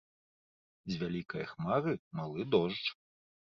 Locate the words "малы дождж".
2.23-2.85